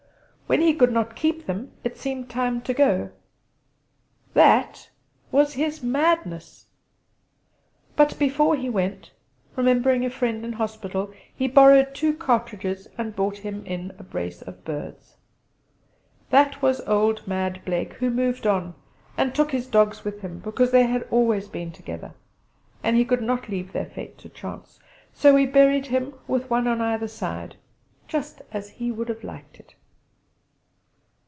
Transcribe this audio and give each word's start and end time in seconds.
When 0.51 0.59
he 0.59 0.73
could 0.73 0.91
not 0.91 1.15
keep 1.15 1.45
them 1.45 1.71
it 1.85 1.97
seemed 1.97 2.29
time 2.29 2.59
to 2.63 2.73
go! 2.73 3.11
That 4.33 4.89
was 5.31 5.53
his 5.53 5.81
madness. 5.81 6.65
But 7.95 8.19
before 8.19 8.57
he 8.57 8.69
went, 8.69 9.11
remembering 9.55 10.03
a 10.03 10.09
friend 10.09 10.43
in 10.43 10.51
hospital, 10.51 11.09
he 11.33 11.47
borrowed 11.47 11.95
two 11.95 12.13
cartridges 12.13 12.89
and 12.97 13.15
brought 13.15 13.37
him 13.37 13.65
in 13.65 13.93
a 13.97 14.03
brace 14.03 14.41
of 14.41 14.65
birds. 14.65 15.15
That 16.31 16.61
was 16.61 16.81
old 16.81 17.25
mad 17.25 17.61
Blake, 17.63 17.93
who 17.93 18.09
'moved 18.09 18.45
on' 18.45 18.75
and 19.15 19.33
took 19.33 19.51
his 19.53 19.67
dogs 19.67 20.03
with 20.03 20.19
him, 20.19 20.39
because 20.39 20.71
they 20.71 20.83
had 20.83 21.07
always 21.11 21.47
been 21.47 21.71
together, 21.71 22.13
and 22.83 22.97
he 22.97 23.05
could 23.05 23.21
not 23.21 23.47
leave 23.47 23.71
their 23.71 23.85
fate 23.85 24.17
to 24.17 24.27
chance. 24.27 24.81
So 25.13 25.33
we 25.33 25.45
buried 25.45 25.85
him 25.85 26.13
with 26.27 26.49
one 26.49 26.67
on 26.67 26.81
either 26.81 27.07
side, 27.07 27.55
just 28.09 28.41
as 28.51 28.69
he 28.71 28.91
would 28.91 29.07
have 29.07 29.23
liked 29.23 29.57
it! 29.57 29.75